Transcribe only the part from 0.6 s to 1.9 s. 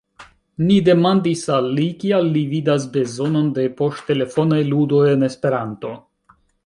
Ni demandis al li,